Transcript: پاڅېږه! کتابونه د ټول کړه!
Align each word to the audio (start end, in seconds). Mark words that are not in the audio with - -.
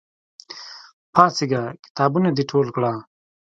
پاڅېږه! 1.13 1.63
کتابونه 1.83 2.29
د 2.33 2.39
ټول 2.51 2.67
کړه! 2.75 2.93